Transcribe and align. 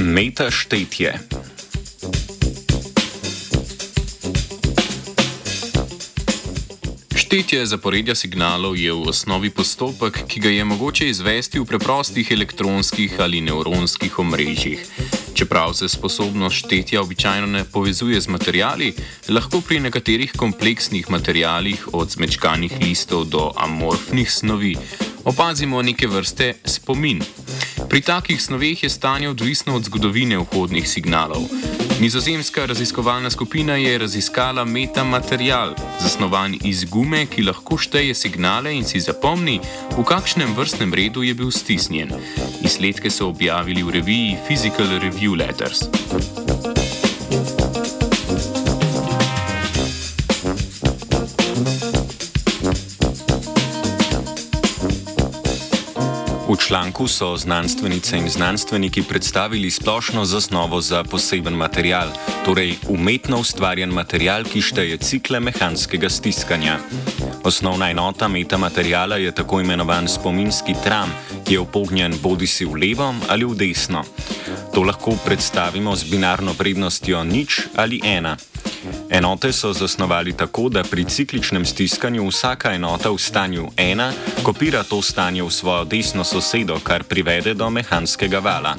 Meta 0.00 0.50
štetje. 0.50 1.12
Štetje 7.12 7.66
zaporedja 7.66 8.14
signalov 8.16 8.80
je 8.80 8.88
v 8.88 9.12
osnovi 9.12 9.50
postopek, 9.52 10.24
ki 10.24 10.40
ga 10.40 10.48
je 10.48 10.64
mogoče 10.64 11.08
izvesti 11.08 11.60
v 11.60 11.68
preprostih 11.68 12.32
elektronskih 12.32 13.20
ali 13.20 13.44
nevronskih 13.44 14.18
omrežjih. 14.18 14.80
Čeprav 15.36 15.76
se 15.76 15.88
sposobnost 15.88 16.56
štetja 16.56 17.02
običajno 17.04 17.46
ne 17.46 17.64
povezuje 17.64 18.20
z 18.20 18.28
materijali, 18.28 18.94
lahko 19.28 19.60
pri 19.60 19.80
nekaterih 19.80 20.32
kompleksnih 20.32 21.10
materijalih, 21.10 21.88
od 21.92 22.08
zmečkanih 22.10 22.72
listov 22.80 23.28
do 23.28 23.52
amorfnih 23.56 24.32
snovi, 24.32 24.76
opazimo 25.24 25.82
neke 25.82 26.08
vrste 26.08 26.54
spomin. 26.64 27.20
Pri 27.90 28.00
takih 28.00 28.42
snoveh 28.42 28.82
je 28.82 28.88
stanje 28.88 29.28
odvisno 29.28 29.74
od 29.74 29.84
zgodovine 29.84 30.38
vhodnih 30.38 30.88
signalov. 30.88 31.42
Nizozemska 32.00 32.66
raziskovalna 32.66 33.30
skupina 33.30 33.74
je 33.76 33.98
raziskala 33.98 34.64
metamaterial, 34.64 35.74
zasnovan 36.00 36.54
iz 36.64 36.84
gume, 36.84 37.26
ki 37.26 37.42
lahko 37.42 37.78
šteje 37.78 38.14
signale 38.14 38.70
in 38.74 38.86
si 38.86 39.02
zapomni, 39.02 39.58
v 39.98 40.04
kakšnem 40.06 40.54
vrstnem 40.54 40.94
redu 40.94 41.26
je 41.26 41.34
bil 41.34 41.50
stisnjen. 41.50 42.14
Izsledke 42.62 43.10
so 43.10 43.26
objavili 43.28 43.82
v 43.82 43.98
reviji 43.98 44.38
Physical 44.46 44.86
Review 45.02 45.34
Letters. 45.34 45.90
V 56.50 56.56
članku 56.56 57.08
so 57.08 57.36
znanstvenice 57.36 58.16
in 58.18 58.28
znanstveniki 58.28 59.02
predstavili 59.02 59.70
splošno 59.70 60.24
zasnovo 60.24 60.80
za 60.80 61.04
poseben 61.04 61.54
material, 61.54 62.08
torej 62.44 62.74
umetno 62.88 63.38
ustvarjen 63.38 63.90
material, 63.90 64.44
ki 64.44 64.62
šteje 64.62 64.96
cikle 64.98 65.40
mehanskega 65.40 66.10
stiskanja. 66.10 66.78
Osnovna 67.44 67.90
enota 67.90 68.28
metamaterijala 68.28 69.16
je 69.16 69.34
tako 69.34 69.60
imenovan 69.60 70.08
spominski 70.08 70.74
tram, 70.84 71.14
ki 71.46 71.54
je 71.54 71.60
upognjen 71.60 72.18
bodi 72.22 72.46
si 72.46 72.64
v 72.64 72.74
levo 72.74 73.14
ali 73.28 73.44
v 73.44 73.54
desno. 73.54 74.02
To 74.74 74.82
lahko 74.82 75.14
predstavimo 75.24 75.96
z 75.96 76.10
binarno 76.10 76.52
vrednostjo 76.58 77.24
nič 77.24 77.60
ali 77.76 78.00
ena. 78.04 78.36
Enote 79.10 79.52
so 79.52 79.72
zasnovali 79.72 80.32
tako, 80.32 80.68
da 80.68 80.82
pri 80.82 81.04
cikličnem 81.04 81.64
stiskanju 81.66 82.28
vsaka 82.28 82.72
enota 82.72 83.10
v 83.10 83.18
stanju 83.18 83.68
1 83.76 84.12
kopira 84.42 84.82
to 84.82 85.02
stanje 85.02 85.42
v 85.42 85.50
svojo 85.50 85.84
desno 85.84 86.24
sosedo, 86.24 86.78
kar 86.82 87.04
privede 87.04 87.54
do 87.54 87.70
mehanskega 87.70 88.38
vala. 88.38 88.76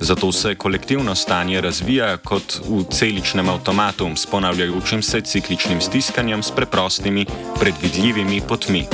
Zato 0.00 0.32
se 0.32 0.54
kolektivno 0.54 1.14
stanje 1.14 1.60
razvija 1.60 2.16
kot 2.16 2.60
v 2.68 2.84
celičnem 2.90 3.48
avtomatu 3.48 4.10
s 4.16 4.26
ponavljajočim 4.26 5.02
se 5.02 5.20
cikličnim 5.20 5.80
stiskanjem 5.80 6.42
s 6.42 6.50
preprostimi, 6.50 7.26
predvidljivimi 7.60 8.40
potmi. 8.48 8.86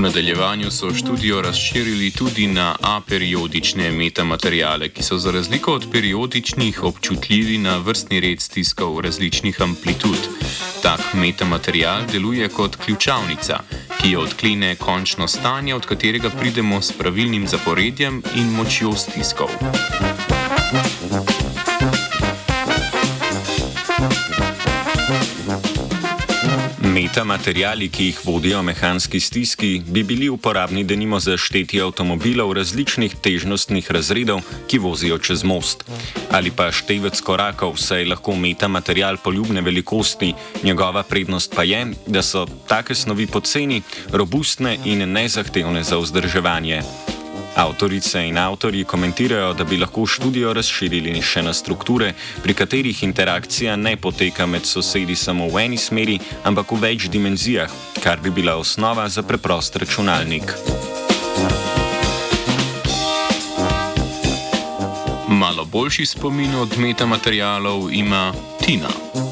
Nadaljevanju 0.00 0.70
so 0.70 0.94
študijo 0.94 1.42
razširili 1.42 2.10
tudi 2.10 2.46
na 2.46 2.76
aperiodične 2.80 3.90
metamateriale, 3.90 4.88
ki 4.88 5.02
so 5.02 5.18
za 5.18 5.30
razliko 5.30 5.74
od 5.74 5.86
periodičnih 5.92 6.82
občutljivi 6.82 7.58
na 7.58 7.76
vrstni 7.76 8.20
red 8.20 8.40
stiskov 8.40 9.00
različnih 9.00 9.62
amplitud. 9.62 10.18
Tak 10.82 11.00
metamaterial 11.14 12.06
deluje 12.12 12.48
kot 12.48 12.76
ključavnica, 12.76 13.58
ki 14.00 14.10
jo 14.10 14.20
odklene 14.20 14.76
končno 14.76 15.28
stanje, 15.28 15.74
od 15.74 15.86
katerega 15.86 16.30
pridemo 16.30 16.82
s 16.82 16.92
pravilnim 16.92 17.48
zaporedjem 17.48 18.22
in 18.36 18.50
močjo 18.50 18.92
stiskov. 18.92 19.48
Metamateriali, 27.00 27.86
ki 27.88 28.04
jih 28.10 28.18
vodijo 28.24 28.58
mehanski 28.62 29.20
stiski, 29.20 29.82
bi 29.86 30.02
bili 30.04 30.28
uporabni 30.28 30.82
denimo 30.84 31.20
za 31.20 31.36
štetje 31.36 31.80
avtomobilov 31.82 32.52
različnih 32.52 33.14
težnostnih 33.24 33.88
razredov, 33.90 34.42
ki 34.68 34.78
vozijo 34.78 35.16
čez 35.18 35.44
most. 35.44 35.84
Ali 36.30 36.52
pa 36.52 36.68
števec 36.68 37.20
korakov, 37.24 37.78
saj 37.80 38.04
lahko 38.04 38.34
metamaterial 38.36 39.16
poljubne 39.24 39.64
velikosti, 39.64 40.34
njegova 40.62 41.02
prednost 41.02 41.56
pa 41.56 41.64
je, 41.64 41.86
da 42.06 42.22
so 42.22 42.44
take 42.68 42.94
snovi 42.94 43.26
poceni, 43.26 43.80
robustne 44.12 44.76
in 44.84 45.08
nezahtevne 45.12 45.82
za 45.82 45.96
vzdrževanje. 45.96 46.82
Avtorice 47.56 48.22
in 48.26 48.38
avtori 48.38 48.84
komentirajo, 48.84 49.52
da 49.54 49.64
bi 49.64 49.76
lahko 49.76 50.06
študijo 50.06 50.52
razširili 50.52 51.22
še 51.22 51.42
na 51.42 51.52
strukture, 51.52 52.12
pri 52.42 52.54
katerih 52.54 53.02
interakcija 53.02 53.76
ne 53.76 53.96
poteka 53.96 54.46
med 54.46 54.66
sosedi 54.66 55.16
samo 55.16 55.48
v 55.48 55.64
eni 55.64 55.78
smeri, 55.78 56.18
ampak 56.44 56.72
v 56.72 56.80
več 56.80 57.08
dimenzijah, 57.10 57.70
kar 58.02 58.20
bi 58.20 58.30
bila 58.30 58.56
osnova 58.56 59.08
za 59.08 59.22
preprost 59.22 59.76
računalnik. 59.76 60.54
Malo 65.28 65.64
boljši 65.64 66.06
spomin 66.06 66.54
od 66.54 66.78
metamaterialov 66.78 67.92
ima 67.92 68.32
Tina. 68.60 69.29